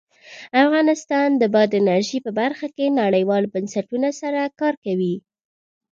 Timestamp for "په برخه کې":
2.25-2.95